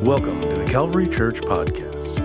[0.00, 2.20] Welcome to the Calvary Church Podcast.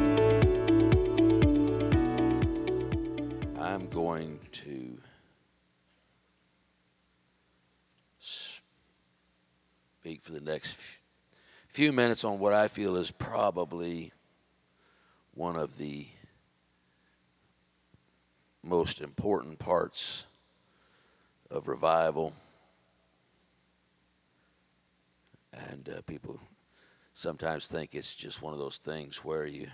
[3.60, 5.00] I'm going to
[8.20, 10.76] speak for the next
[11.68, 14.12] few minutes on what I feel is probably
[15.34, 16.10] one of the
[18.62, 20.26] most important parts
[21.50, 22.34] of revival.
[25.54, 26.40] And uh, people
[27.14, 29.68] sometimes think it's just one of those things where you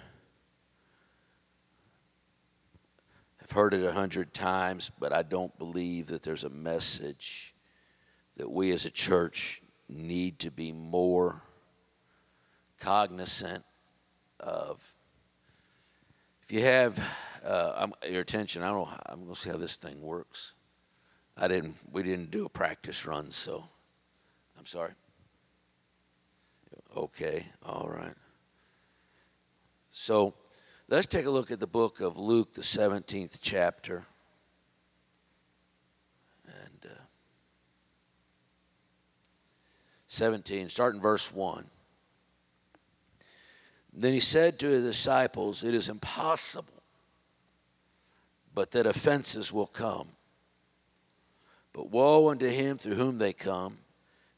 [3.37, 7.55] have heard it a hundred times, but I don't believe that there's a message
[8.35, 11.41] that we as a church need to be more
[12.79, 13.63] cognizant
[14.39, 14.93] of.
[16.43, 16.99] If you have
[17.45, 18.97] uh, your attention, I don't know.
[19.05, 20.55] I'm going to see how this thing works.
[21.37, 21.77] I didn't.
[21.91, 23.63] We didn't do a practice run, so
[24.57, 24.91] I'm sorry.
[26.95, 28.15] Okay, all right.
[29.91, 30.33] So
[30.87, 34.05] let's take a look at the book of Luke, the 17th chapter.
[36.47, 37.01] And uh,
[40.07, 41.65] 17, starting verse 1.
[43.93, 46.83] Then he said to his disciples, It is impossible,
[48.53, 50.09] but that offenses will come.
[51.73, 53.77] But woe unto him through whom they come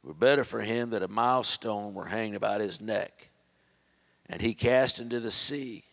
[0.03, 3.29] were better for him that a milestone were hanged about his neck,
[4.27, 5.83] and he cast into the sea,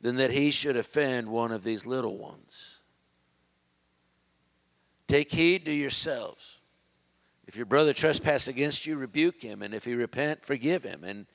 [0.00, 2.80] than that he should offend one of these little ones.
[5.08, 6.60] Take heed to yourselves.
[7.46, 11.04] If your brother trespass against you, rebuke him, and if he repent, forgive him.
[11.04, 11.26] And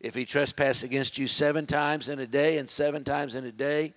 [0.00, 3.52] if he trespass against you seven times in a day, and seven times in a
[3.52, 3.94] day,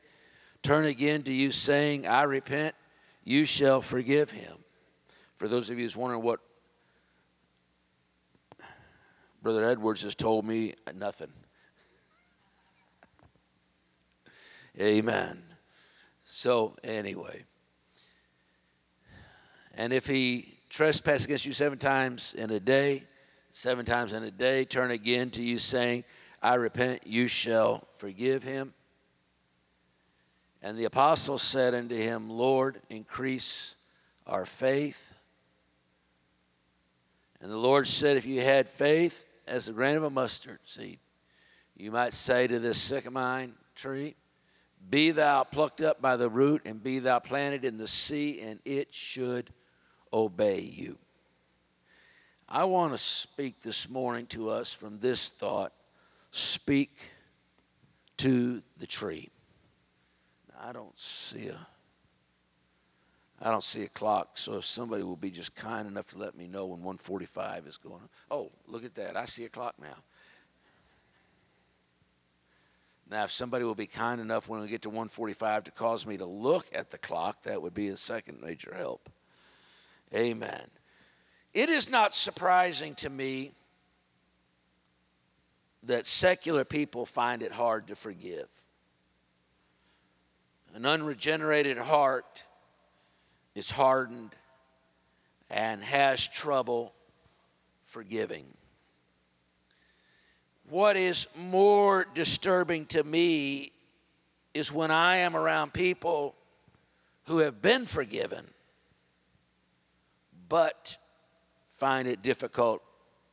[0.64, 2.76] turn again to you, saying, I repent,
[3.24, 4.58] you shall forgive him.
[5.36, 6.40] For those of you who's wondering what
[9.42, 11.32] Brother Edwards has told me nothing.
[14.80, 15.42] Amen.
[16.24, 17.44] So, anyway.
[19.74, 23.04] And if he trespass against you seven times in a day,
[23.52, 26.04] seven times in a day, turn again to you, saying,
[26.42, 28.74] I repent, you shall forgive him.
[30.62, 33.76] And the apostles said unto him, Lord, increase
[34.28, 35.14] our faith.
[37.42, 41.00] And the Lord said, If you had faith as a grain of a mustard seed.
[41.76, 44.16] You might say to this sycamore tree,
[44.90, 48.60] Be thou plucked up by the root, and be thou planted in the sea, and
[48.66, 49.50] it should
[50.14, 50.98] obey you.
[52.48, 55.74] I want to speak this morning to us from this thought
[56.32, 56.98] speak
[58.18, 59.30] to the tree.
[60.60, 61.68] I don't see a
[63.42, 66.36] I don't see a clock, so if somebody will be just kind enough to let
[66.36, 68.10] me know when 145 is going on.
[68.30, 69.16] Oh, look at that.
[69.16, 69.96] I see a clock now.
[73.10, 76.18] Now, if somebody will be kind enough when we get to 145 to cause me
[76.18, 79.10] to look at the clock, that would be a second major help.
[80.14, 80.66] Amen.
[81.54, 83.52] It is not surprising to me
[85.84, 88.48] that secular people find it hard to forgive.
[90.76, 92.44] An unregenerated heart
[93.56, 94.36] is hardened
[95.50, 96.94] and has trouble
[97.86, 98.46] forgiving.
[100.70, 103.72] What is more disturbing to me
[104.54, 106.36] is when I am around people
[107.26, 108.46] who have been forgiven
[110.50, 110.98] but
[111.78, 112.82] find it difficult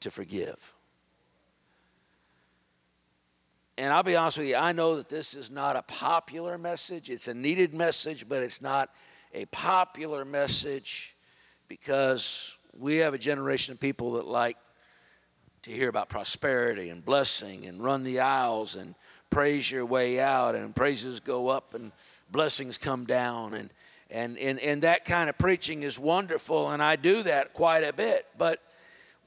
[0.00, 0.74] to forgive.
[3.78, 7.10] And I'll be honest with you, I know that this is not a popular message.
[7.10, 8.90] It's a needed message, but it's not
[9.36, 11.14] a popular message
[11.68, 14.56] because we have a generation of people that like
[15.60, 18.94] to hear about prosperity and blessing and run the aisles and
[19.28, 21.92] praise your way out and praises go up and
[22.30, 23.52] blessings come down.
[23.52, 23.70] And
[24.10, 27.92] and and, and that kind of preaching is wonderful and I do that quite a
[27.92, 28.26] bit.
[28.38, 28.62] But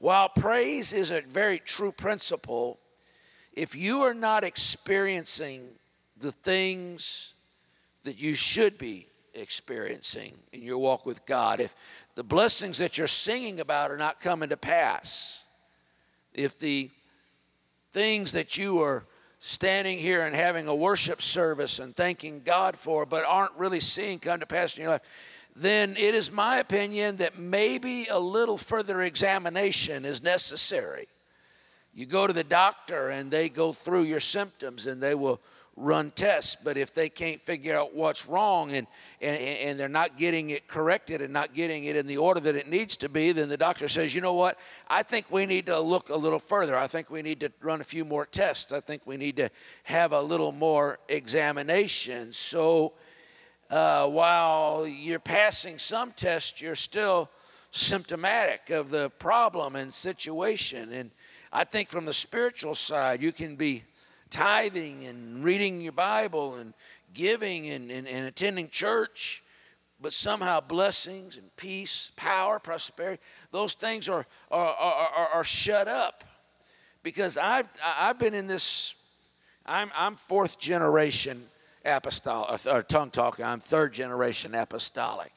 [0.00, 2.80] while praise is a very true principle
[3.52, 5.68] if you are not experiencing
[6.16, 7.34] the things
[8.02, 11.74] that you should be experiencing in your walk with God, if
[12.14, 15.44] the blessings that you're singing about are not coming to pass,
[16.34, 16.90] if the
[17.92, 19.04] things that you are
[19.40, 24.18] standing here and having a worship service and thanking God for, but aren't really seeing
[24.18, 25.02] come to pass in your life,
[25.56, 31.08] then it is my opinion that maybe a little further examination is necessary.
[31.94, 35.40] You go to the doctor and they go through your symptoms and they will
[35.80, 36.56] run tests.
[36.62, 38.86] But if they can't figure out what's wrong and,
[39.20, 42.54] and, and they're not getting it corrected and not getting it in the order that
[42.54, 44.58] it needs to be, then the doctor says, you know what?
[44.88, 46.76] I think we need to look a little further.
[46.76, 48.72] I think we need to run a few more tests.
[48.72, 49.50] I think we need to
[49.84, 52.32] have a little more examination.
[52.32, 52.92] So
[53.70, 57.30] uh, while you're passing some tests, you're still
[57.70, 60.92] symptomatic of the problem and situation.
[60.92, 61.10] And
[61.52, 63.84] I think from the spiritual side, you can be
[64.30, 66.72] tithing and reading your Bible and
[67.12, 69.42] giving and, and, and attending church,
[70.00, 76.24] but somehow blessings and peace, power, prosperity, those things are, are, are, are, shut up.
[77.02, 78.94] Because I've, I've been in this,
[79.66, 81.46] I'm, I'm fourth generation
[81.84, 85.32] apostolic, or tongue talking, I'm third generation apostolic.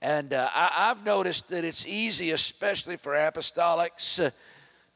[0.00, 4.30] And uh, I, have noticed that it's easy, especially for apostolics, uh,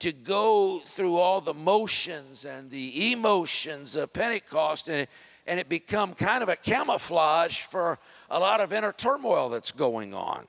[0.02, 5.08] to go through all the motions and the emotions of Pentecost and it,
[5.46, 10.12] and it become kind of a camouflage for a lot of inner turmoil that's going
[10.12, 10.44] on.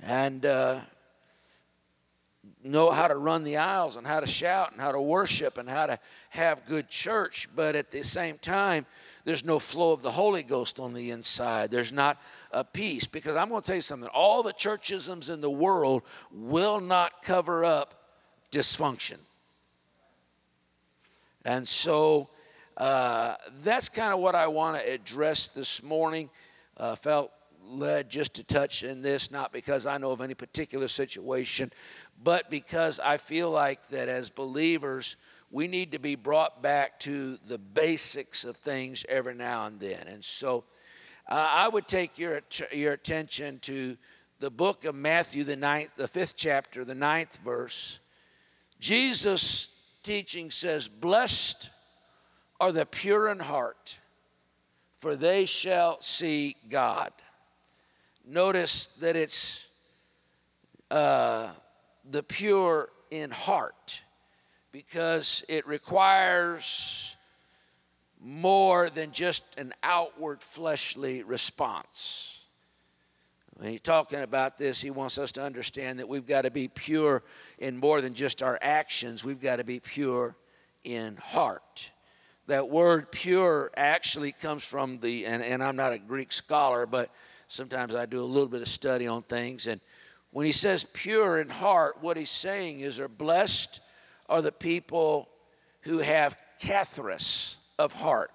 [0.00, 0.80] And uh,
[2.62, 5.68] know how to run the aisles and how to shout and how to worship and
[5.68, 5.98] how to
[6.30, 8.86] have good church, but at the same time,
[9.24, 11.70] there's no flow of the Holy Ghost on the inside.
[11.70, 13.06] There's not a peace.
[13.06, 16.02] Because I'm going to tell you something all the churchisms in the world
[16.32, 17.94] will not cover up
[18.50, 19.18] dysfunction.
[21.44, 22.28] And so
[22.76, 26.30] uh, that's kind of what I want to address this morning.
[26.76, 27.32] Uh, felt
[27.68, 31.72] led just to touch in this, not because I know of any particular situation,
[32.22, 35.16] but because I feel like that as believers,
[35.50, 40.06] we need to be brought back to the basics of things every now and then.
[40.06, 40.64] And so
[41.28, 42.40] uh, I would take your,
[42.72, 43.96] your attention to
[44.40, 47.98] the book of Matthew, the ninth, the fifth chapter, the ninth verse.
[48.80, 49.68] Jesus'
[50.02, 51.70] teaching says, Blessed
[52.60, 53.98] are the pure in heart,
[55.00, 57.12] for they shall see God.
[58.30, 59.64] Notice that it's
[60.90, 61.48] uh,
[62.10, 64.02] the pure in heart
[64.70, 67.16] because it requires
[68.20, 72.38] more than just an outward fleshly response.
[73.54, 76.68] When he's talking about this, he wants us to understand that we've got to be
[76.68, 77.22] pure
[77.58, 80.36] in more than just our actions, we've got to be pure
[80.84, 81.90] in heart.
[82.46, 87.10] That word pure actually comes from the, and, and I'm not a Greek scholar, but
[87.48, 89.66] sometimes I do a little bit of study on things.
[89.66, 89.80] And
[90.30, 93.80] when he says pure in heart, what he's saying is, are blessed
[94.28, 95.28] are the people
[95.82, 98.30] who have katharos of heart.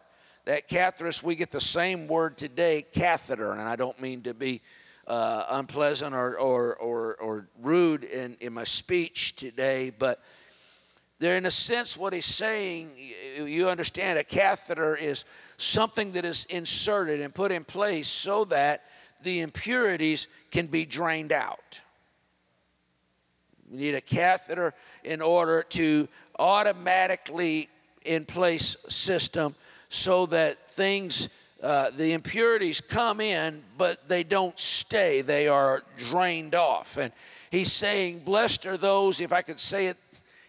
[0.46, 4.62] That katharos, we get the same word today, catheter, and I don't mean to be
[5.08, 10.22] uh, unpleasant or, or, or, or rude in, in my speech today, but
[11.20, 12.92] there, in a sense, what he's saying,
[13.38, 15.24] you understand, a catheter is
[15.58, 18.84] something that is inserted and put in place so that
[19.24, 21.82] the impurities can be drained out.
[23.72, 24.74] You need a catheter
[25.04, 27.70] in order to automatically
[28.06, 29.56] in place system
[29.90, 31.30] so that things,
[31.62, 35.22] uh, the impurities come in, but they don't stay.
[35.22, 36.98] They are drained off.
[36.98, 37.14] And
[37.52, 39.98] he's saying, Blessed are those, if I could say it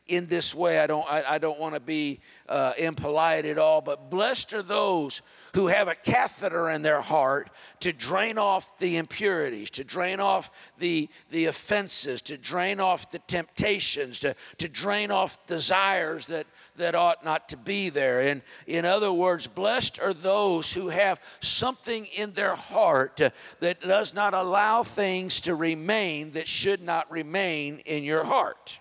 [0.07, 0.79] in this way.
[0.79, 4.63] I don't, I, I don't want to be uh, impolite at all, but blessed are
[4.63, 5.23] those
[5.55, 7.49] who have a catheter in their heart
[7.81, 13.21] to drain off the impurities, to drain off the, the offenses, to drain off the
[13.21, 18.21] temptations, to, to drain off desires that, that ought not to be there.
[18.21, 23.21] And in other words, blessed are those who have something in their heart
[23.61, 28.81] that does not allow things to remain that should not remain in your heart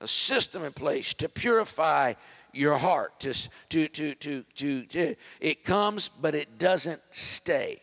[0.00, 2.14] a system in place to purify
[2.52, 3.20] your heart.
[3.20, 3.34] To,
[3.68, 7.80] to, to, to, to, to, it comes, but it doesn't stay.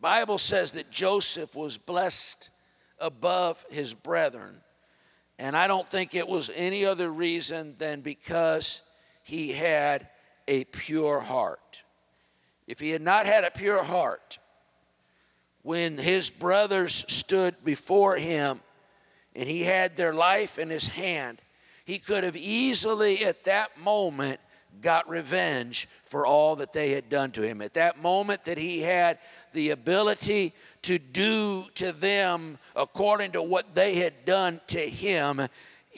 [0.00, 2.50] Bible says that Joseph was blessed
[3.00, 4.60] above his brethren.
[5.38, 8.82] And I don't think it was any other reason than because
[9.22, 10.08] he had
[10.46, 11.82] a pure heart.
[12.66, 14.38] If he had not had a pure heart,
[15.62, 18.60] when his brothers stood before him
[19.38, 21.40] and he had their life in his hand,
[21.84, 24.40] he could have easily at that moment
[24.82, 27.62] got revenge for all that they had done to him.
[27.62, 29.18] At that moment that he had
[29.52, 35.46] the ability to do to them according to what they had done to him,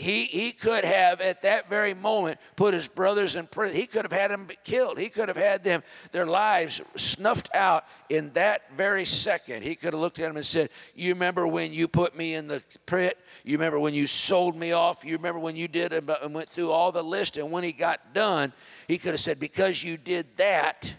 [0.00, 3.76] he, he could have at that very moment put his brothers in prison.
[3.76, 4.98] He could have had them killed.
[4.98, 9.62] He could have had them their lives snuffed out in that very second.
[9.62, 12.48] He could have looked at them and said, "You remember when you put me in
[12.48, 13.18] the pit?
[13.44, 15.04] You remember when you sold me off?
[15.04, 17.36] You remember when you did and went through all the list?
[17.36, 18.54] And when he got done,
[18.88, 20.94] he could have said, "Because you did that,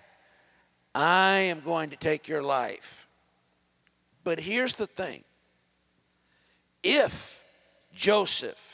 [0.94, 3.08] I am going to take your life."
[4.24, 5.24] But here's the thing:
[6.84, 7.44] if
[7.96, 8.71] Joseph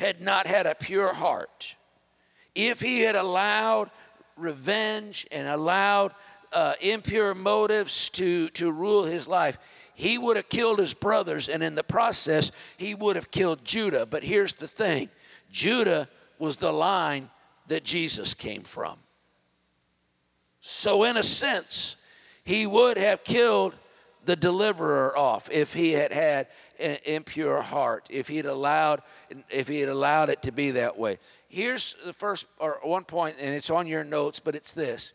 [0.00, 1.76] had not had a pure heart,
[2.54, 3.90] if he had allowed
[4.36, 6.14] revenge and allowed
[6.52, 9.58] uh, impure motives to, to rule his life,
[9.94, 14.06] he would have killed his brothers, and in the process, he would have killed Judah.
[14.06, 15.10] But here's the thing
[15.52, 17.28] Judah was the line
[17.68, 18.96] that Jesus came from.
[20.62, 21.96] So, in a sense,
[22.42, 23.74] he would have killed
[24.24, 26.46] the deliverer off if he had had
[27.04, 29.02] impure heart, if he had allowed,
[29.50, 31.18] if he had allowed it to be that way.
[31.48, 35.12] Here's the first or one point, and it's on your notes, but it's this: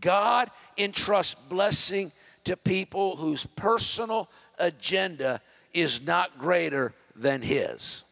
[0.00, 2.12] God entrusts blessing
[2.44, 5.40] to people whose personal agenda
[5.74, 8.04] is not greater than His.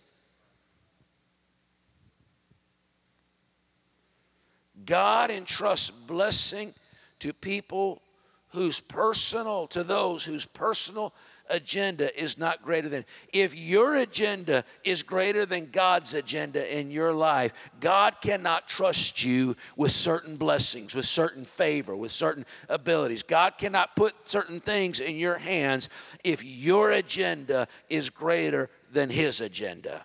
[4.85, 6.73] God entrusts blessing
[7.19, 8.03] to people
[8.51, 11.13] whose personal, to those whose personal
[11.51, 13.05] agenda is not greater than.
[13.33, 19.57] If your agenda is greater than God's agenda in your life, God cannot trust you
[19.77, 23.23] with certain blessings, with certain favor, with certain abilities.
[23.23, 25.89] God cannot put certain things in your hands
[26.25, 30.05] if your agenda is greater than His agenda.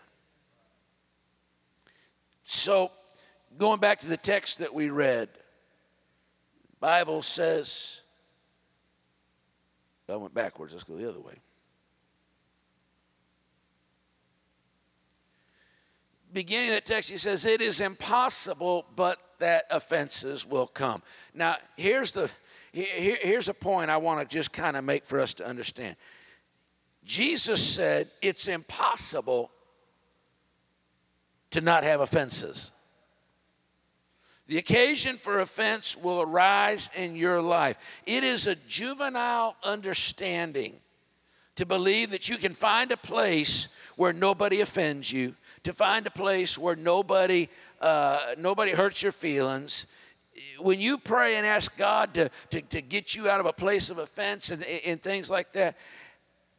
[2.44, 2.92] So,
[3.58, 5.30] going back to the text that we read,
[6.80, 8.01] Bible says
[10.12, 10.74] I went backwards.
[10.74, 11.36] Let's go the other way.
[16.34, 21.02] Beginning of the text, he says, It is impossible, but that offenses will come.
[21.34, 22.30] Now, here's the
[22.72, 25.98] here, here's a point I want to just kind of make for us to understand.
[27.04, 29.52] Jesus said it's impossible
[31.50, 32.72] to not have offenses.
[34.48, 37.78] The occasion for offense will arise in your life.
[38.06, 40.76] It is a juvenile understanding
[41.56, 46.12] to believe that you can find a place where nobody offends you, to find a
[46.12, 47.48] place where nobody
[47.80, 49.86] uh, nobody hurts your feelings.
[50.60, 53.90] When you pray and ask God to, to, to get you out of a place
[53.90, 55.78] of offense and, and things like that,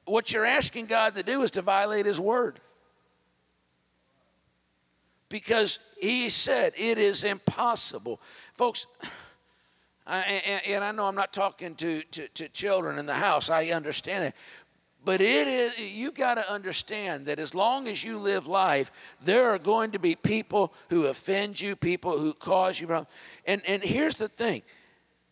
[0.05, 2.61] what you're asking God to do is to violate His word
[5.33, 8.21] because he said it is impossible.
[8.53, 8.87] Folks,
[10.07, 13.49] I, and, and, I know I'm not talking to, to, to children in the house,
[13.49, 14.35] I understand it.
[15.05, 18.93] But it is, you got to understand that as long as you live life,
[19.25, 23.09] there are going to be people who offend you, people who cause you problems.
[23.47, 24.63] And, and here's the thing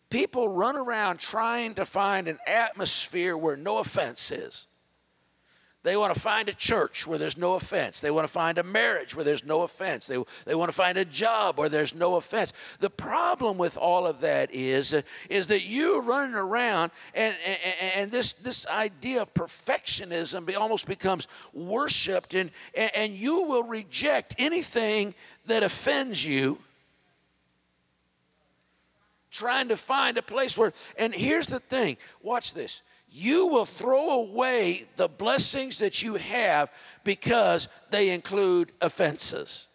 [0.09, 4.65] people run around trying to find an atmosphere where no offense is.
[5.83, 8.01] They want to find a church where there's no offense.
[8.01, 10.05] They want to find a marriage where there's no offense.
[10.05, 12.53] They, they want to find a job where there's no offense.
[12.79, 14.95] The problem with all of that is,
[15.27, 17.57] is that you're running around and, and,
[17.95, 25.15] and, this, this idea of perfectionism almost becomes worshiped, and, and you will reject anything
[25.47, 26.59] that offends you
[29.31, 34.11] trying to find a place where, and here's the thing watch this you will throw
[34.11, 36.71] away the blessings that you have
[37.03, 39.67] because they include offenses.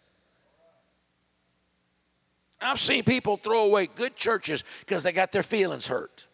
[2.59, 6.25] I've seen people throw away good churches because they got their feelings hurt.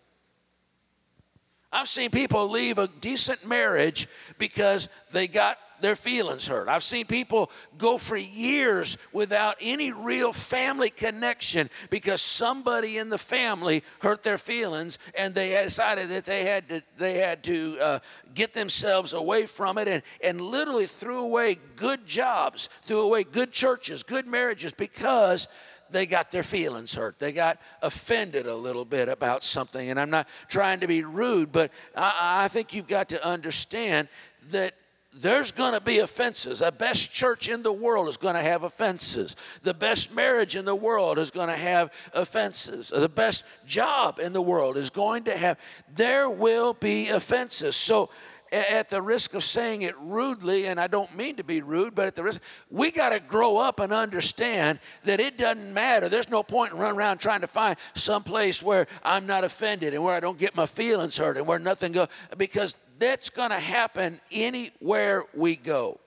[1.73, 4.07] I've seen people leave a decent marriage
[4.37, 6.67] because they got their feelings hurt.
[6.67, 13.17] I've seen people go for years without any real family connection because somebody in the
[13.17, 17.99] family hurt their feelings and they decided that they had to, they had to uh,
[18.33, 23.51] get themselves away from it and, and literally threw away good jobs, threw away good
[23.51, 25.47] churches, good marriages because
[25.89, 27.19] they got their feelings hurt.
[27.19, 29.89] They got offended a little bit about something.
[29.89, 34.07] And I'm not trying to be rude, but I, I think you've got to understand
[34.49, 34.75] that
[35.19, 36.59] there's going to be offenses.
[36.59, 39.35] The best church in the world is going to have offenses.
[39.61, 42.89] The best marriage in the world is going to have offenses.
[42.89, 45.59] The best job in the world is going to have,
[45.95, 47.75] there will be offenses.
[47.75, 48.09] So,
[48.53, 52.05] at the risk of saying it rudely, and I don't mean to be rude, but
[52.05, 52.39] at the risk,
[52.69, 56.07] we got to grow up and understand that it doesn't matter.
[56.07, 59.95] There's no point in running around trying to find some place where I'm not offended
[59.95, 63.49] and where I don't get my feelings hurt and where nothing goes, because that's going
[63.49, 65.99] to happen anywhere we go.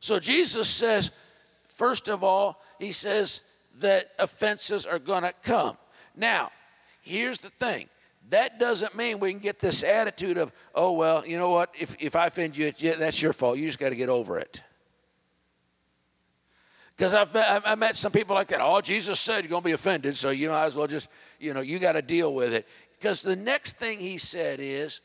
[0.00, 1.10] So Jesus says,
[1.66, 3.42] first of all, he says
[3.80, 5.76] that offenses are going to come.
[6.16, 6.50] Now,
[7.02, 7.88] here's the thing
[8.30, 11.70] that doesn't mean we can get this attitude of, oh, well, you know what?
[11.78, 13.58] If, if I offend you, that's your fault.
[13.58, 14.62] You just got to get over it.
[16.96, 18.60] Because I've, I've met some people like that.
[18.62, 21.08] Oh, Jesus said you're going to be offended, so you might as well just,
[21.40, 22.66] you know, you got to deal with it.
[23.02, 25.00] Because the next thing he said is,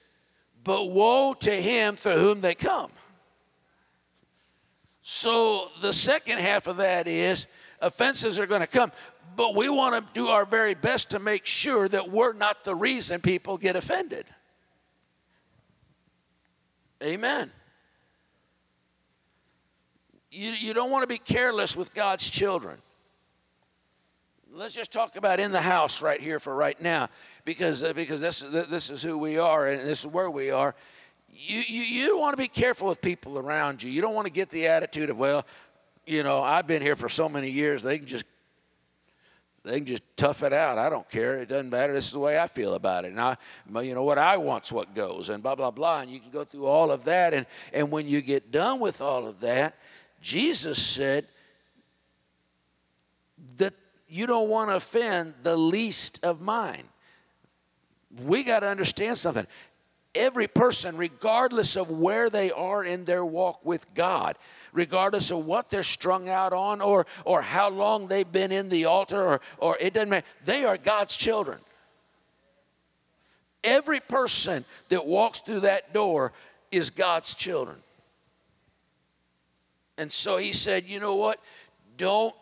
[0.64, 2.92] but woe to him through whom they come.
[5.02, 7.48] So the second half of that is
[7.82, 8.92] offenses are going to come,
[9.36, 12.76] but we want to do our very best to make sure that we're not the
[12.76, 14.26] reason people get offended.
[17.02, 17.52] Amen.
[20.30, 22.78] You, you don't want to be careless with God's children.
[24.58, 27.10] Let's just talk about in the house right here for right now,
[27.46, 30.74] because, uh, because this, this is who we are and this is where we are.
[31.32, 33.92] You, you, you want to be careful with people around you.
[33.92, 35.46] You don't want to get the attitude of, well,
[36.08, 38.26] you know, I've been here for so many years, they can just
[39.64, 40.80] they can just tough it out.
[40.80, 41.38] I don't care.
[41.38, 41.94] It doesn't matter.
[41.94, 43.12] This is the way I feel about it.
[43.12, 43.38] And I,
[43.82, 46.02] you know, what I want's what goes, and blah blah blah.
[46.02, 49.02] And you can go through all of that, and and when you get done with
[49.02, 49.76] all of that,
[50.22, 51.28] Jesus said
[53.58, 53.74] that
[54.08, 56.84] you don't want to offend the least of mine.
[58.24, 59.48] We got to understand something.
[60.16, 64.38] Every person, regardless of where they are in their walk with God,
[64.74, 68.86] regardless of what they're strung out on or, or how long they've been in the
[68.86, 70.26] altar or, or it doesn't matter.
[70.46, 71.60] They are God's children.
[73.64, 76.32] Every person that walks through that door
[76.72, 77.78] is God's children.
[79.98, 81.40] And so he said, you know what?
[81.98, 82.36] Don't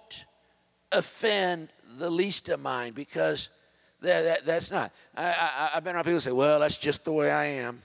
[0.92, 3.50] offend the least of mine because
[4.02, 4.92] that, that that's not.
[5.16, 7.82] I, have been around people say, well, that's just the way I am.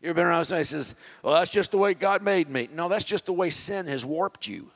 [0.00, 2.68] You ever been around somebody says, well, that's just the way God made me.
[2.74, 4.70] No, that's just the way sin has warped you.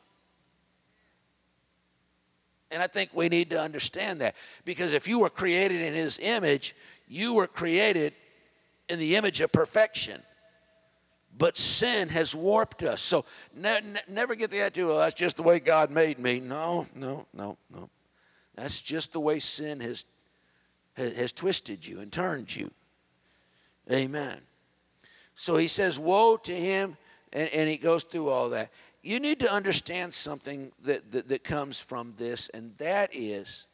[2.70, 6.18] And I think we need to understand that because if you were created in His
[6.20, 6.76] image,
[7.08, 8.12] you were created
[8.88, 10.22] in the image of perfection.
[11.38, 13.00] But sin has warped us.
[13.00, 13.24] So
[13.54, 16.40] ne- ne- never get the attitude, well, that's just the way God made me.
[16.40, 17.90] No, no, no, no.
[18.54, 20.06] That's just the way sin has,
[20.94, 22.70] has, has twisted you and turned you.
[23.90, 24.40] Amen.
[25.34, 26.96] So he says, Woe to him,
[27.32, 28.70] and, and he goes through all that.
[29.02, 33.66] You need to understand something that, that, that comes from this, and that is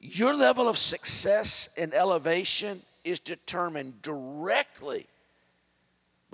[0.00, 5.06] your level of success and elevation is determined directly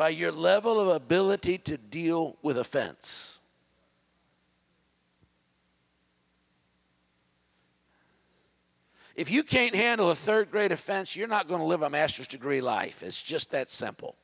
[0.01, 3.39] by your level of ability to deal with offense.
[9.15, 12.27] If you can't handle a third grade offense, you're not going to live a master's
[12.27, 13.03] degree life.
[13.03, 14.17] It's just that simple.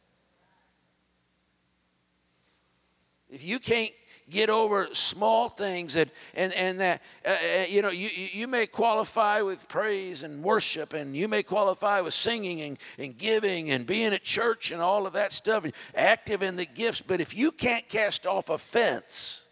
[3.28, 3.92] If you can't
[4.28, 8.66] get over small things and and and that uh, uh, you know you you may
[8.66, 13.86] qualify with praise and worship and you may qualify with singing and, and giving and
[13.86, 17.36] being at church and all of that stuff and active in the gifts but if
[17.36, 19.44] you can't cast off offense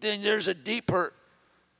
[0.00, 1.12] then there's a deeper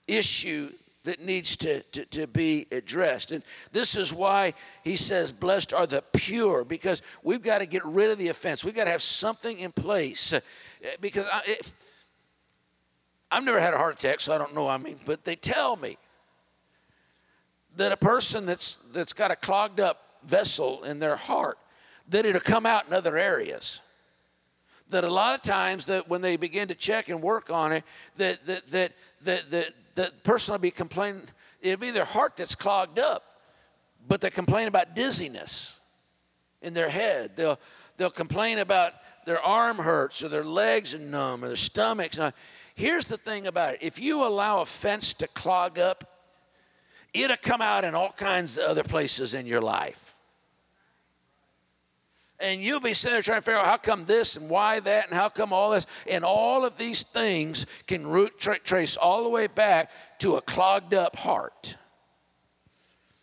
[0.09, 0.71] issue
[1.05, 3.31] that needs to, to, to, be addressed.
[3.31, 7.85] And this is why he says, Blessed are the pure, because we've got to get
[7.85, 8.65] rid of the offense.
[8.65, 10.33] We've got to have something in place.
[10.33, 10.41] Uh,
[11.01, 11.67] because I, it,
[13.31, 14.67] I've never had a heart attack, so I don't know.
[14.67, 15.99] I mean, but they tell me
[17.77, 21.59] that a person that's, that's got a clogged up vessel in their heart,
[22.09, 23.81] that it'll come out in other areas
[24.91, 27.85] that a lot of times that when they begin to check and work on it
[28.19, 31.23] that that that that, that the person will be complaining,
[31.61, 33.41] it'll be their heart that's clogged up,
[34.07, 35.81] but they complain about dizziness
[36.63, 37.37] in their head.
[37.37, 37.59] They'll,
[37.97, 42.19] they'll complain about their arm hurts or their legs are numb or their stomachs.
[42.19, 42.33] Now,
[42.75, 46.05] here's the thing about it if you allow a fence to clog up,
[47.13, 50.04] it'll come out in all kinds of other places in your life.
[52.41, 55.07] And you'll be sitting there trying to figure out how come this and why that
[55.07, 55.87] and how come all this.
[56.09, 60.43] And all of these things can root tra- trace all the way back to a
[60.43, 61.77] clogged up heart.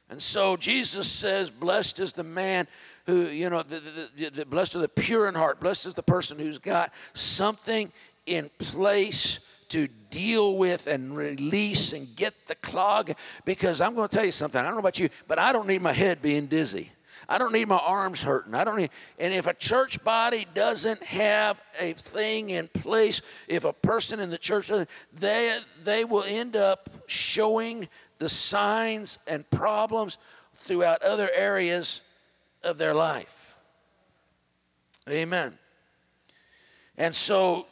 [0.09, 2.67] And so Jesus says, Blessed is the man
[3.05, 5.59] who, you know, the, the, the, blessed are the pure in heart.
[5.59, 7.91] Blessed is the person who's got something
[8.25, 13.13] in place to deal with and release and get the clog.
[13.45, 14.59] Because I'm going to tell you something.
[14.59, 16.91] I don't know about you, but I don't need my head being dizzy.
[17.31, 18.53] I don't need my arms hurting.
[18.53, 23.63] I don't need, and if a church body doesn't have a thing in place, if
[23.63, 24.69] a person in the church,
[25.13, 30.17] they, they will end up showing the signs and problems
[30.55, 32.01] throughout other areas
[32.63, 33.55] of their life.
[35.09, 35.57] Amen.
[36.97, 37.65] And so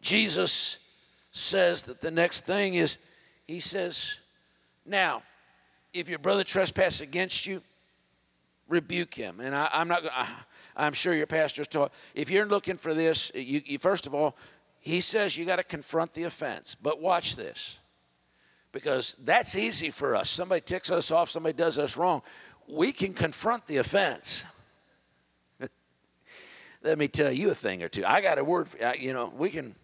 [0.00, 0.80] Jesus
[1.30, 2.98] says that the next thing is,
[3.46, 4.18] he says,
[4.84, 5.22] now,
[5.94, 7.62] if your brother trespasses against you,
[8.68, 9.40] rebuke him.
[9.40, 10.02] And I, am not.
[10.76, 11.92] I'm sure your pastor's taught.
[12.14, 14.36] If you're looking for this, you, you first of all,
[14.80, 16.76] he says you got to confront the offense.
[16.80, 17.78] But watch this,
[18.72, 20.30] because that's easy for us.
[20.30, 21.30] Somebody ticks us off.
[21.30, 22.22] Somebody does us wrong.
[22.68, 24.44] We can confront the offense.
[26.82, 28.04] Let me tell you a thing or two.
[28.04, 28.68] I got a word.
[28.68, 29.74] For, you know, we can.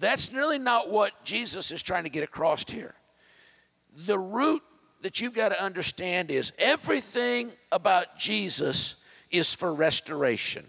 [0.00, 2.94] That's really not what Jesus is trying to get across here.
[3.96, 4.62] The root
[5.02, 8.96] that you've got to understand is everything about Jesus
[9.30, 10.66] is for restoration.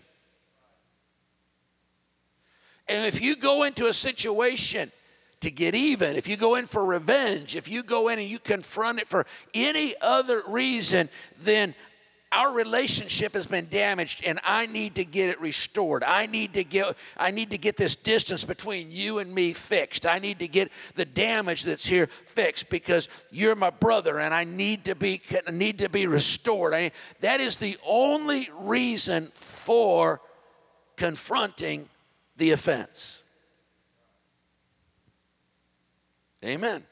[2.88, 4.92] And if you go into a situation
[5.42, 8.40] to get even, if you go in for revenge, if you go in and you
[8.40, 11.08] confront it for any other reason,
[11.42, 11.76] then
[12.32, 16.04] our relationship has been damaged and I need to get it restored.
[16.04, 20.06] I need to get I need to get this distance between you and me fixed.
[20.06, 24.44] I need to get the damage that's here fixed because you're my brother and I
[24.44, 26.74] need to be need to be restored.
[26.74, 30.22] I, that is the only reason for
[30.96, 31.90] confronting
[32.38, 33.24] the offense.
[36.46, 36.86] Amen.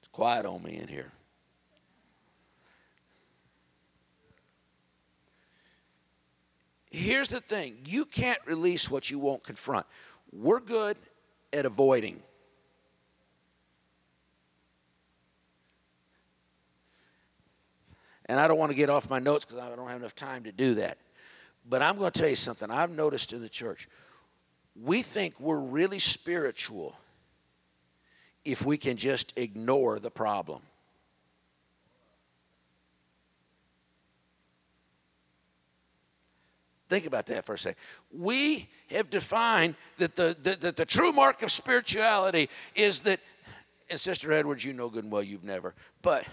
[0.00, 1.12] It's quiet on me in here.
[6.90, 9.86] Here's the thing you can't release what you won't confront.
[10.32, 10.96] We're good
[11.52, 12.22] at avoiding.
[18.26, 20.44] And I don't want to get off my notes because I don't have enough time
[20.44, 20.98] to do that.
[21.68, 23.88] But I'm going to tell you something I've noticed in the church.
[24.80, 26.96] We think we're really spiritual
[28.44, 30.62] if we can just ignore the problem.
[36.88, 37.78] Think about that for a second.
[38.10, 43.20] We have defined that the, the, the, the true mark of spirituality is that,
[43.90, 46.24] and Sister Edwards, you know good and well you've never, but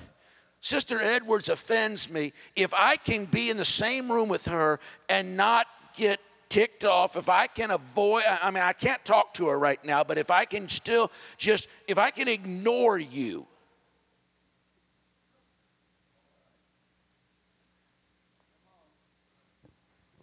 [0.62, 5.38] Sister Edwards offends me if I can be in the same room with her and
[5.38, 9.60] not get ticked off, if I can avoid, I mean, I can't talk to her
[9.60, 13.46] right now, but if I can still just, if I can ignore you,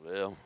[0.04, 0.36] Well,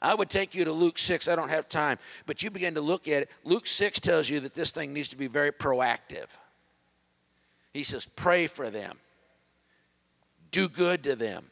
[0.00, 1.28] I would take you to Luke 6.
[1.28, 3.30] I don't have time, but you begin to look at it.
[3.44, 6.28] Luke 6 tells you that this thing needs to be very proactive.
[7.72, 8.98] He says, pray for them,
[10.50, 11.50] do good to them.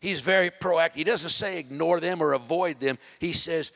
[0.00, 0.94] He's very proactive.
[0.94, 2.98] He doesn't say ignore them or avoid them.
[3.18, 3.72] He says,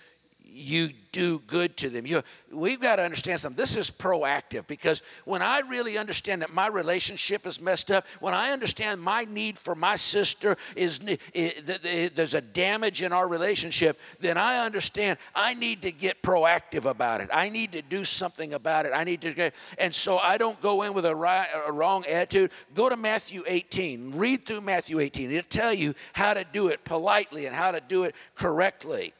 [0.52, 2.06] you do good to them.
[2.06, 3.56] You, we've got to understand something.
[3.56, 8.34] This is proactive because when I really understand that my relationship is messed up, when
[8.34, 11.00] I understand my need for my sister is,
[11.34, 17.20] there's a damage in our relationship, then I understand I need to get proactive about
[17.20, 17.28] it.
[17.32, 18.92] I need to do something about it.
[18.94, 22.50] I need to and so I don't go in with a, right, a wrong attitude.
[22.74, 24.12] Go to Matthew 18.
[24.12, 25.30] Read through Matthew 18.
[25.30, 29.14] It'll tell you how to do it politely and how to do it correctly.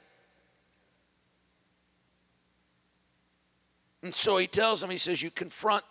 [4.02, 5.84] And so he tells him, he says, You confront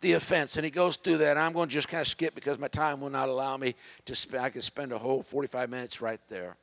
[0.00, 0.56] the offense.
[0.56, 1.38] And he goes through that.
[1.38, 3.74] I'm going to just kind of skip because my time will not allow me
[4.04, 6.56] to spend, I could spend a whole 45 minutes right there.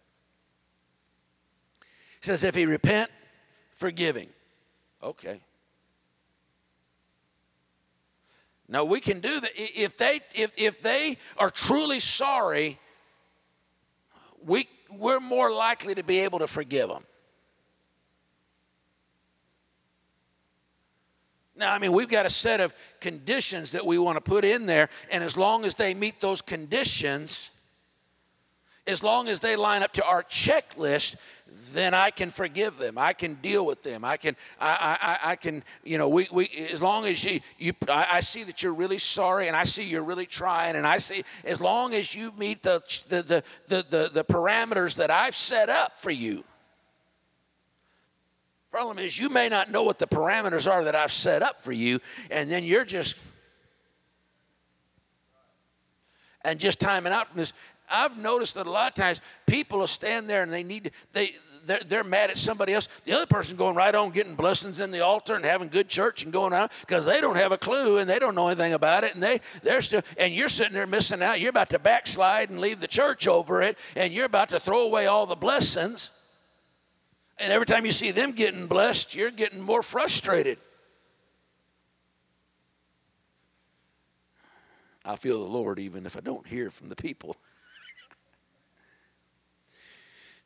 [2.22, 3.10] He says, If he repent,
[3.74, 4.30] forgiving.
[5.02, 5.42] Okay.
[8.68, 9.52] Now we can do that.
[9.56, 12.80] If they, if, if they are truly sorry,
[14.46, 17.04] we, we're more likely to be able to forgive them.
[21.56, 24.66] Now, I mean, we've got a set of conditions that we want to put in
[24.66, 27.52] there, and as long as they meet those conditions,
[28.88, 31.16] as long as they line up to our checklist,
[31.74, 32.98] then I can forgive them.
[32.98, 34.04] I can deal with them.
[34.04, 37.74] I can, I, I, I can, you know, we, we, as long as you, you
[37.88, 40.98] I, I see that you're really sorry and I see you're really trying and I
[40.98, 45.36] see, as long as you meet the, the, the, the, the, the parameters that I've
[45.36, 46.44] set up for you,
[48.72, 51.74] Problem is, you may not know what the parameters are that I've set up for
[51.74, 53.16] you, and then you're just
[56.44, 57.52] and just timing out from this.
[57.90, 61.36] I've noticed that a lot of times people will stand there and they need they
[61.66, 62.88] they're, they're mad at somebody else.
[63.04, 66.24] The other person going right on getting blessings in the altar and having good church
[66.24, 69.04] and going out because they don't have a clue and they don't know anything about
[69.04, 71.42] it and they they're still and you're sitting there missing out.
[71.42, 74.86] You're about to backslide and leave the church over it and you're about to throw
[74.86, 76.10] away all the blessings.
[77.42, 80.60] And every time you see them getting blessed, you're getting more frustrated.
[85.04, 87.36] I feel the Lord even if I don't hear from the people.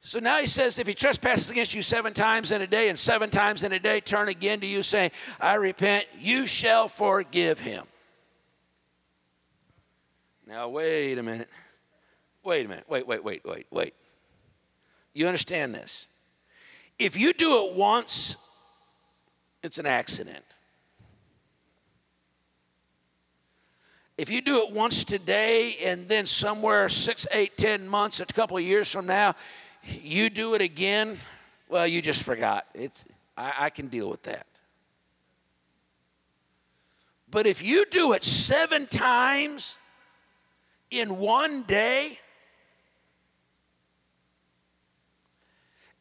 [0.02, 3.00] So now he says, if he trespasses against you seven times in a day and
[3.00, 5.10] seven times in a day, turn again to you, saying,
[5.42, 7.88] I repent, you shall forgive him.
[10.46, 11.50] Now, wait a minute.
[12.44, 12.86] Wait a minute.
[12.88, 13.96] Wait, wait, wait, wait, wait.
[15.16, 16.06] You understand this?
[16.98, 18.38] If you do it once,
[19.64, 20.44] it's an accident.
[24.18, 28.56] If you do it once today and then somewhere six, eight, ten months, a couple
[28.56, 29.36] of years from now,
[29.84, 31.20] you do it again,
[31.68, 32.66] well, you just forgot.
[32.74, 33.04] It's,
[33.36, 34.48] I, I can deal with that.
[37.30, 39.78] But if you do it seven times
[40.90, 42.20] in one day,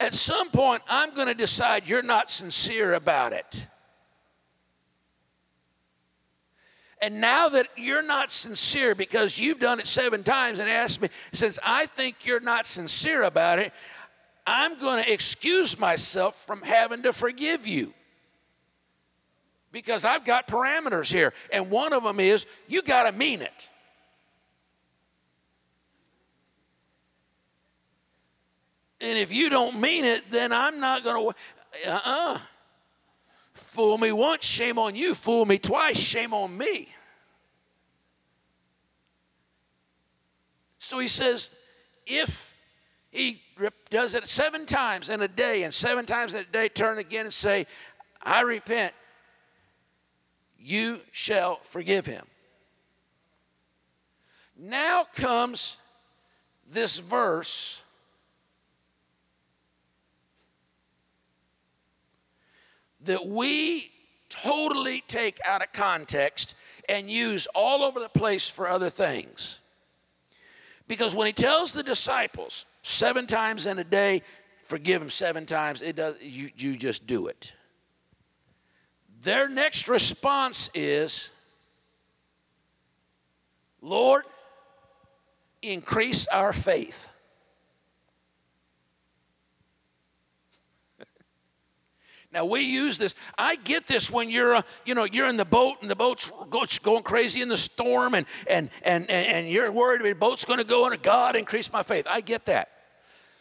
[0.04, 3.66] at some point, I'm going to decide you're not sincere about it.
[7.00, 11.08] And now that you're not sincere because you've done it seven times and asked me,
[11.32, 13.72] since I think you're not sincere about it,
[14.46, 17.92] I'm going to excuse myself from having to forgive you.
[19.72, 21.34] Because I've got parameters here.
[21.52, 23.68] And one of them is you got to mean it.
[29.04, 31.90] And if you don't mean it, then I'm not going to.
[31.90, 32.38] Uh uh
[33.52, 35.14] Fool me once, shame on you.
[35.14, 36.88] Fool me twice, shame on me.
[40.78, 41.50] So he says,
[42.06, 42.54] if
[43.10, 43.40] he
[43.90, 47.26] does it seven times in a day, and seven times in a day turn again
[47.26, 47.66] and say,
[48.22, 48.92] I repent,
[50.58, 52.26] you shall forgive him.
[54.56, 55.76] Now comes
[56.68, 57.82] this verse
[63.04, 63.90] that we
[64.28, 66.54] totally take out of context
[66.88, 69.60] and use all over the place for other things.
[70.88, 74.22] Because when he tells the disciples seven times in a day,
[74.64, 77.52] forgive them seven times, it does you, you just do it.
[79.22, 81.30] Their next response is,
[83.80, 84.24] Lord,
[85.62, 87.08] increase our faith.
[92.34, 93.14] Now we use this.
[93.38, 96.30] I get this when you're, uh, you know, you're in the boat and the boat's
[96.80, 100.64] going crazy in the storm, and and and and you're worried the boat's going to
[100.64, 100.96] go under.
[100.96, 102.06] God, increase my faith.
[102.10, 102.70] I get that.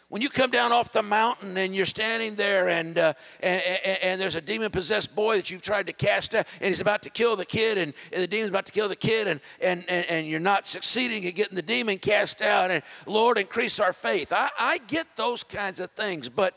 [0.09, 3.97] When you come down off the mountain and you're standing there, and uh, and, and,
[4.03, 7.09] and, there's a demon-possessed boy that you've tried to cast out, and he's about to
[7.09, 10.05] kill the kid, and, and the demon's about to kill the kid, and, and and
[10.05, 14.31] and you're not succeeding in getting the demon cast out, and Lord, increase our faith.
[14.31, 16.55] I, I get those kinds of things, but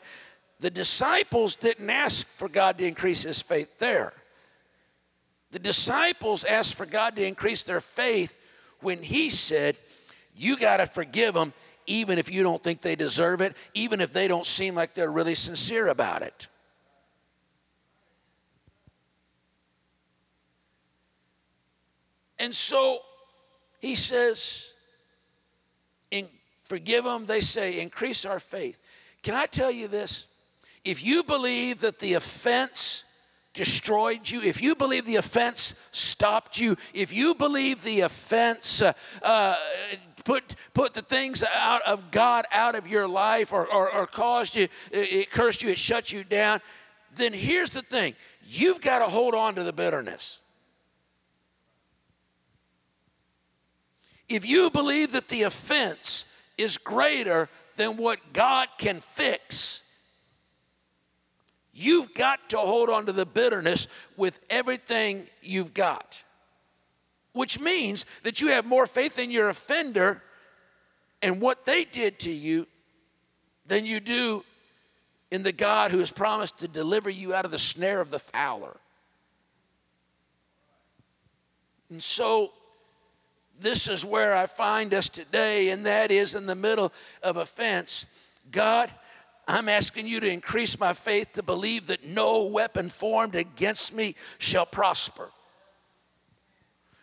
[0.59, 4.13] the disciples didn't ask for God to increase his faith there.
[5.51, 8.37] The disciples asked for God to increase their faith
[8.81, 9.77] when he said,
[10.35, 11.53] You got to forgive them
[11.85, 15.11] even if you don't think they deserve it, even if they don't seem like they're
[15.11, 16.47] really sincere about it.
[22.39, 22.99] And so
[23.79, 24.71] he says,
[26.67, 28.77] Forgive them, they say, increase our faith.
[29.23, 30.25] Can I tell you this?
[30.83, 33.03] If you believe that the offense
[33.53, 38.93] destroyed you, if you believe the offense stopped you, if you believe the offense uh,
[39.23, 39.55] uh,
[40.23, 44.55] put, put the things out of God out of your life or, or, or caused
[44.55, 46.61] you, it cursed you, it shut you down,
[47.15, 48.13] then here's the thing
[48.47, 50.39] you've got to hold on to the bitterness.
[54.29, 56.25] If you believe that the offense
[56.57, 59.83] is greater than what God can fix,
[61.79, 66.23] You've got to hold on to the bitterness with everything you've got,
[67.33, 70.23] which means that you have more faith in your offender
[71.21, 72.65] and what they did to you
[73.67, 74.43] than you do
[75.29, 78.17] in the God who has promised to deliver you out of the snare of the
[78.17, 78.77] fowler.
[81.91, 82.53] And so,
[83.59, 88.07] this is where I find us today, and that is in the middle of offense.
[88.51, 88.89] God,
[89.47, 94.15] I'm asking you to increase my faith to believe that no weapon formed against me
[94.39, 95.29] shall prosper.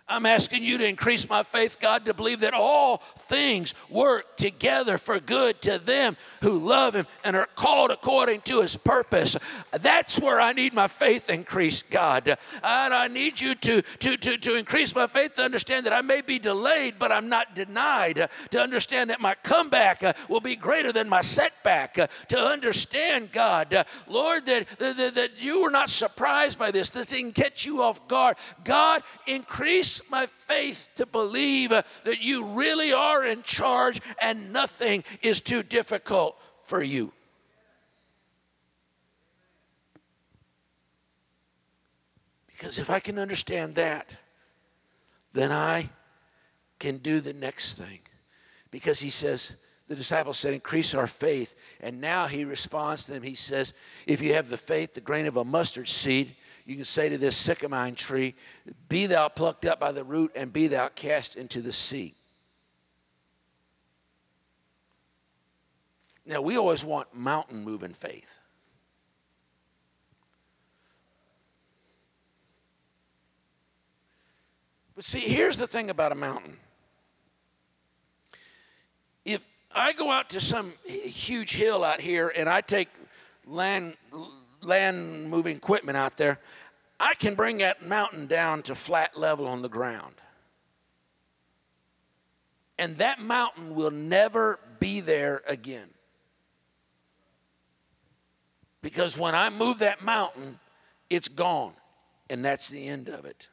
[0.06, 4.98] I'm asking you to increase my faith, God, to believe that all things work together
[4.98, 9.34] for good to them who love Him and are called according to His purpose.
[9.72, 12.28] That's where I need my faith increased, God.
[12.28, 16.02] And I need you to, to, to, to increase my faith to understand that I
[16.02, 18.28] may be delayed, but I'm not denied.
[18.50, 21.94] To understand that my comeback uh, will be greater than my setback.
[22.28, 26.90] To understand, God, uh, Lord, that, that, that you were not surprised by this.
[26.90, 28.36] This didn't catch you off guard.
[28.64, 35.40] God, increase my faith to believe that you really are in charge and nothing is
[35.40, 37.12] too difficult for you.
[42.46, 44.16] Because if I can understand that,
[45.32, 45.90] then I
[46.78, 48.00] can do the next thing.
[48.70, 49.56] Because he says,
[49.88, 51.54] the disciples said, increase our faith.
[51.80, 53.22] And now he responds to them.
[53.22, 53.74] He says,
[54.06, 57.18] if you have the faith, the grain of a mustard seed, you can say to
[57.18, 58.34] this sycamore tree,
[58.88, 62.14] Be thou plucked up by the root and be thou cast into the sea.
[66.26, 68.38] Now, we always want mountain moving faith.
[74.94, 76.56] But see, here's the thing about a mountain.
[79.24, 82.88] If I go out to some huge hill out here and I take
[83.44, 83.96] land
[84.64, 86.38] land moving equipment out there,
[86.98, 90.14] I can bring that mountain down to flat level on the ground.
[92.78, 95.88] And that mountain will never be there again.
[98.82, 100.58] Because when I move that mountain,
[101.08, 101.72] it's gone.
[102.28, 103.48] And that's the end of it.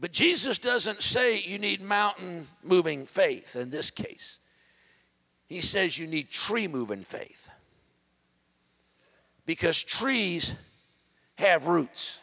[0.00, 4.38] But Jesus doesn't say you need mountain moving faith in this case.
[5.46, 7.48] He says you need tree moving faith
[9.46, 10.54] because trees
[11.36, 12.22] have roots.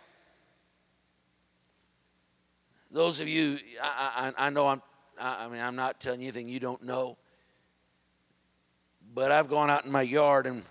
[2.90, 4.82] Those of you, I, I, I know I'm,
[5.20, 7.18] I mean, I'm not telling you anything you don't know,
[9.14, 10.64] but I've gone out in my yard and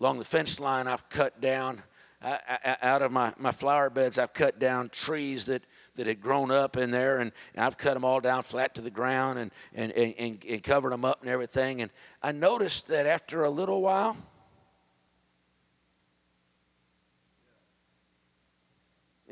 [0.00, 1.82] along the fence line, I've cut down,
[2.22, 5.62] I, out of my, my flower beds, I've cut down trees that,
[5.96, 8.80] that had grown up in there, and, and I've cut them all down flat to
[8.80, 11.80] the ground and, and, and, and covered them up and everything.
[11.82, 11.90] And
[12.22, 14.16] I noticed that after a little while,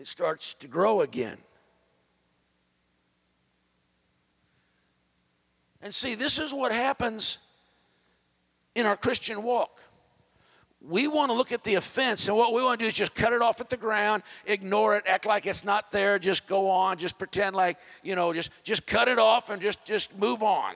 [0.03, 1.38] it starts to grow again.
[5.81, 7.38] And see, this is what happens
[8.75, 9.81] in our Christian walk.
[10.81, 13.15] We want to look at the offense, and what we want to do is just
[13.15, 16.69] cut it off at the ground, ignore it, act like it's not there, just go
[16.69, 20.43] on, just pretend like, you know, just, just cut it off and just, just move
[20.43, 20.75] on.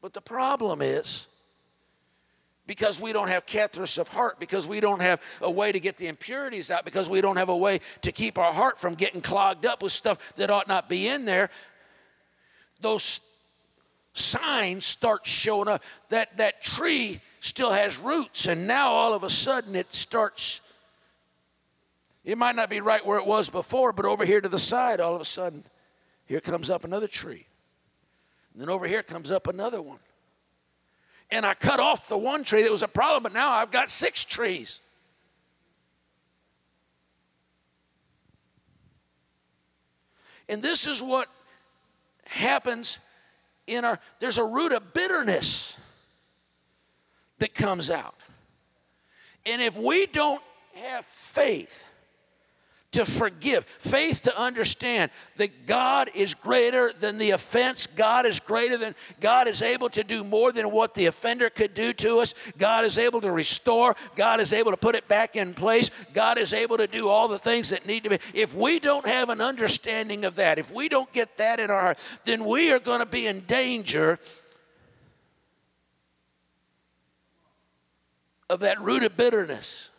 [0.00, 1.28] But the problem is,
[2.66, 5.96] because we don't have catharsis of heart, because we don't have a way to get
[5.96, 9.20] the impurities out, because we don't have a way to keep our heart from getting
[9.20, 11.50] clogged up with stuff that ought not be in there,
[12.80, 13.20] those
[14.14, 15.82] signs start showing up.
[16.08, 20.60] That, that tree still has roots, and now all of a sudden it starts.
[22.24, 25.00] It might not be right where it was before, but over here to the side,
[25.00, 25.64] all of a sudden,
[26.26, 27.46] here comes up another tree.
[28.52, 29.98] And then over here comes up another one
[31.30, 33.90] and I cut off the one tree that was a problem, but now I've got
[33.90, 34.80] six trees.
[40.48, 41.28] And this is what
[42.24, 42.98] happens
[43.66, 45.76] in our there's a root of bitterness
[47.38, 48.14] that comes out.
[49.44, 50.42] And if we don't
[50.74, 51.84] have faith
[52.96, 57.86] to forgive, faith to understand that God is greater than the offense.
[57.86, 61.74] God is greater than, God is able to do more than what the offender could
[61.74, 62.34] do to us.
[62.56, 63.94] God is able to restore.
[64.16, 65.90] God is able to put it back in place.
[66.14, 68.18] God is able to do all the things that need to be.
[68.32, 71.80] If we don't have an understanding of that, if we don't get that in our
[71.80, 74.18] heart, then we are going to be in danger
[78.48, 79.90] of that root of bitterness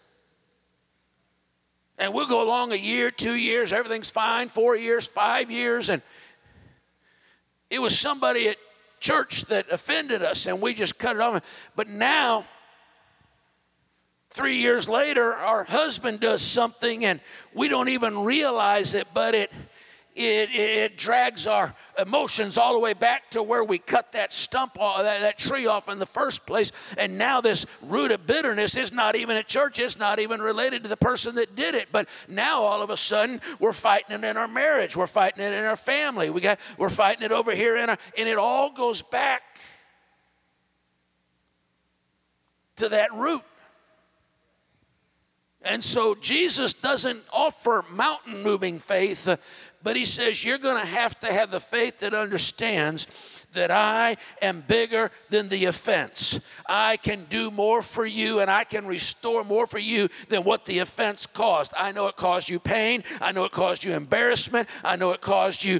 [1.97, 5.89] and we'll go along a year, two years, everything's fine, four years, five years.
[5.89, 6.01] And
[7.69, 8.57] it was somebody at
[8.99, 11.69] church that offended us and we just cut it off.
[11.75, 12.45] But now,
[14.29, 17.19] three years later, our husband does something and
[17.53, 19.33] we don't even realize it, but
[20.17, 24.33] it it, it, drags our emotions all the way back to where we cut that
[24.33, 26.71] stump off, that, that tree off in the first place.
[26.97, 29.79] And now this root of bitterness is not even at church.
[29.79, 31.89] It's not even related to the person that did it.
[31.91, 34.97] But now all of a sudden we're fighting it in our marriage.
[34.97, 36.29] We're fighting it in our family.
[36.29, 39.43] We got, we're fighting it over here in our, and it all goes back
[42.77, 43.43] to that root.
[45.67, 49.37] And so Jesus doesn't offer mountain moving faith,
[49.83, 53.05] but he says you're going to have to have the faith that understands
[53.53, 56.39] that I am bigger than the offense.
[56.67, 60.65] I can do more for you and I can restore more for you than what
[60.65, 61.73] the offense caused.
[61.77, 63.03] I know it caused you pain.
[63.21, 64.69] I know it caused you embarrassment.
[64.83, 65.79] I know it caused you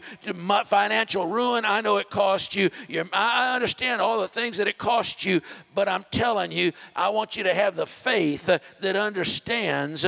[0.66, 1.66] financial ruin.
[1.66, 2.70] I know it cost you.
[2.88, 5.42] Your, I understand all the things that it cost you,
[5.76, 10.06] but I'm telling you, I want you to have the faith that understands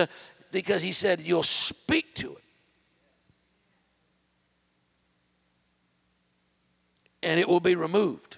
[0.52, 2.44] because he said you'll speak to it.
[7.22, 8.38] And it will be removed.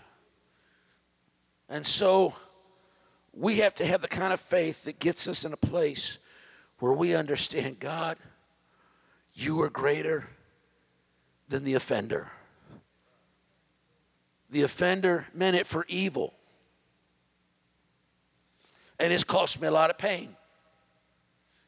[1.70, 2.34] And so
[3.34, 6.18] we have to have the kind of faith that gets us in a place
[6.80, 8.18] where we understand God,
[9.34, 10.28] you are greater
[11.48, 12.32] than the offender.
[14.50, 16.34] The offender meant it for evil.
[19.00, 20.36] And it's cost me a lot of pain.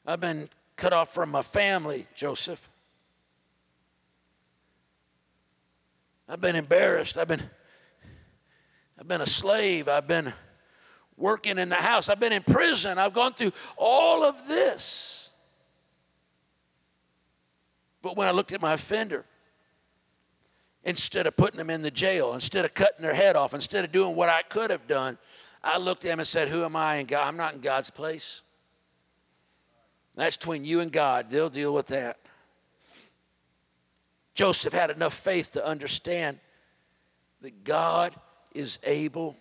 [0.06, 2.70] I've been cut off from my family, Joseph.
[6.34, 7.20] I've been embarrassed.
[7.20, 7.48] I've been
[9.00, 9.88] I've been a slave.
[9.88, 10.34] I've been
[11.16, 12.10] working in the house.
[12.10, 12.98] I've been in prison.
[12.98, 15.30] I've gone through all of this.
[18.02, 19.26] But when I looked at my offender,
[20.84, 23.92] instead of putting them in the jail, instead of cutting their head off, instead of
[23.92, 25.20] doing what I could have done,
[25.64, 27.28] I looked at him and said, Who am I in God?
[27.28, 28.42] I'm not in God's place.
[30.16, 31.30] That's between you and God.
[31.30, 32.18] They'll deal with that.
[34.34, 36.40] Joseph had enough faith to understand
[37.42, 38.16] that God
[38.54, 39.36] is able.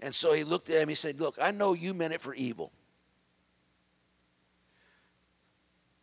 [0.00, 0.88] And so he looked at him.
[0.88, 2.70] He said, Look, I know you meant it for evil.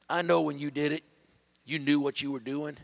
[0.09, 1.03] I know when you did it,
[1.65, 2.77] you knew what you were doing.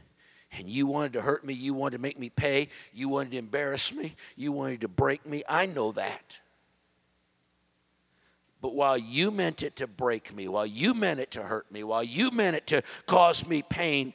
[0.53, 1.53] And you wanted to hurt me.
[1.53, 2.69] You wanted to make me pay.
[2.93, 4.15] You wanted to embarrass me.
[4.38, 5.43] You wanted to break me.
[5.47, 6.39] I know that.
[8.61, 11.83] But while you meant it to break me, while you meant it to hurt me,
[11.83, 14.13] while you meant it to cause me pain,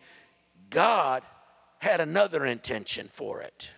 [0.72, 1.22] God
[1.78, 3.70] had another intention for it.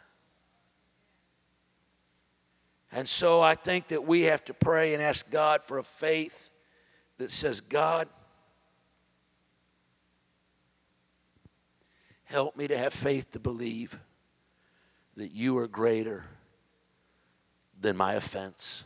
[2.90, 6.49] And so I think that we have to pray and ask God for a faith
[7.18, 8.09] that says, God,
[12.24, 13.99] help me to have faith to believe
[15.16, 16.24] that you are greater
[17.80, 18.84] than my offense.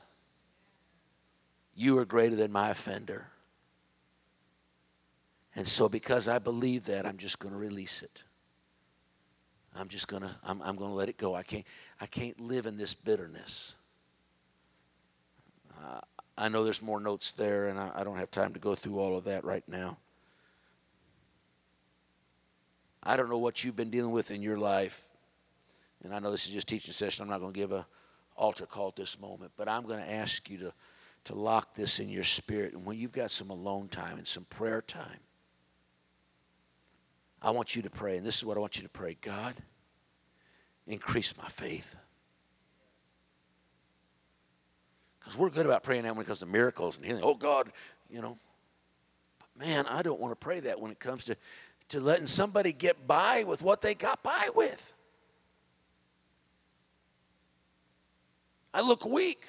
[1.75, 3.31] You are greater than my offender.
[5.59, 8.23] And so, because I believe that, I'm just going to release it.
[9.75, 11.35] I'm just going to, I'm, I'm going to let it go.
[11.35, 11.65] I can't,
[12.01, 13.75] I can't live in this bitterness.
[15.83, 15.99] Uh,
[16.37, 19.01] I know there's more notes there, and I, I don't have time to go through
[19.01, 19.97] all of that right now.
[23.03, 25.03] I don't know what you've been dealing with in your life,
[26.05, 27.25] and I know this is just teaching session.
[27.25, 27.85] I'm not going to give a
[28.37, 30.73] altar call at this moment, but I'm going to ask you to,
[31.25, 32.75] to lock this in your spirit.
[32.75, 35.19] And when you've got some alone time and some prayer time,
[37.41, 39.55] I want you to pray, and this is what I want you to pray God,
[40.87, 41.95] increase my faith.
[45.21, 47.23] Because we're good about praying that when it comes to miracles and healing.
[47.23, 47.71] Oh, God,
[48.09, 48.39] you know.
[49.39, 51.37] But man, I don't want to pray that when it comes to,
[51.91, 54.95] to letting somebody get by with what they got by with.
[58.73, 59.49] I look weak.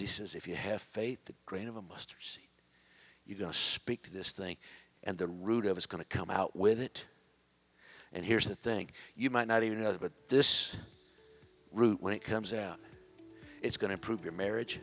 [0.00, 2.44] He says, if you have faith, the grain of a mustard seed,
[3.24, 4.56] you're going to speak to this thing
[5.04, 7.04] and the root of it's going to come out with it.
[8.12, 10.76] And here's the thing you might not even know this, but this
[11.72, 12.78] root, when it comes out,
[13.62, 14.80] it's going to improve your marriage,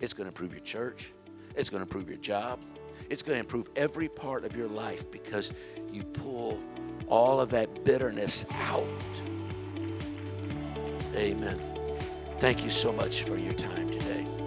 [0.00, 1.12] it's going to improve your church,
[1.54, 2.60] it's going to improve your job,
[3.10, 5.52] it's going to improve every part of your life because
[5.92, 6.58] you pull
[7.08, 8.84] all of that bitterness out.
[11.14, 11.60] Amen.
[12.40, 14.43] Thank you so much for your time today.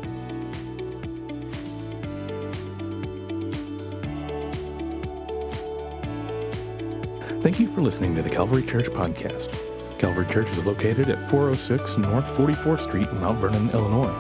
[7.47, 9.57] Thank you for listening to the Calvary Church podcast.
[9.99, 14.13] Calvary Church is located at 406 North 44th Street in Mount Vernon, Illinois.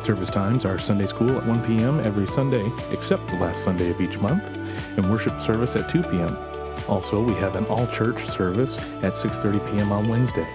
[0.00, 2.00] Service times are Sunday school at 1 p.m.
[2.00, 4.48] every Sunday, except the last Sunday of each month,
[4.96, 6.34] and worship service at 2 p.m.
[6.88, 9.92] Also, we have an all-church service at 6:30 p.m.
[9.92, 10.48] on Wednesday.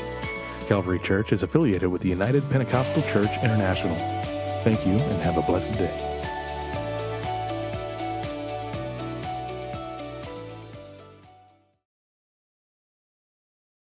[0.68, 3.96] Calvary Church is affiliated with the United Pentecostal Church International.
[4.64, 6.17] Thank you and have a blessed day.